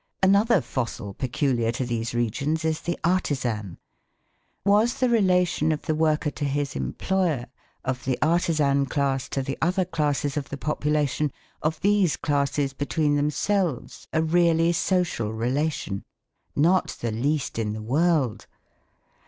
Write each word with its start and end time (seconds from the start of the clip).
Another 0.23 0.61
fossil 0.61 1.13
peculiar 1.13 1.71
to 1.73 1.85
these 1.85 2.15
regions 2.15 2.65
is 2.65 2.81
the 2.81 2.97
artisan. 3.03 3.77
Was 4.65 4.95
the 4.95 5.07
relation 5.09 5.71
of 5.71 5.83
the 5.83 5.93
worker 5.93 6.31
to 6.31 6.45
his 6.45 6.75
employer, 6.75 7.45
of 7.85 8.03
the 8.03 8.17
artisan 8.19 8.87
class 8.87 9.29
to 9.29 9.43
the 9.43 9.59
other 9.61 9.85
classes 9.85 10.37
of 10.37 10.49
the 10.49 10.57
population, 10.57 11.31
of 11.61 11.79
these 11.81 12.17
classes 12.17 12.73
between 12.73 13.15
themselves 13.15 14.07
a 14.11 14.23
really 14.23 14.71
social 14.73 15.33
relation? 15.33 16.03
Not 16.55 16.87
the 16.99 17.11
least 17.11 17.59
in 17.59 17.73
the 17.73 17.81
world! 17.83 18.47